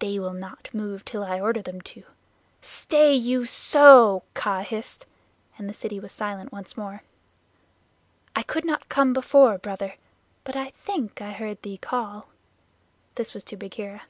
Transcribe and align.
"They 0.00 0.18
will 0.18 0.34
not 0.34 0.68
move 0.74 1.02
till 1.02 1.24
I 1.24 1.40
order 1.40 1.62
them. 1.62 1.80
Stay 2.60 3.14
you 3.14 3.40
sssso!" 3.44 4.20
Kaa 4.34 4.60
hissed, 4.60 5.06
and 5.56 5.66
the 5.66 5.72
city 5.72 5.98
was 5.98 6.12
silent 6.12 6.52
once 6.52 6.76
more. 6.76 7.02
"I 8.34 8.42
could 8.42 8.66
not 8.66 8.90
come 8.90 9.14
before, 9.14 9.56
Brother, 9.56 9.94
but 10.44 10.56
I 10.56 10.72
think 10.84 11.22
I 11.22 11.32
heard 11.32 11.62
thee 11.62 11.78
call" 11.78 12.28
this 13.14 13.32
was 13.32 13.44
to 13.44 13.56
Bagheera. 13.56 14.02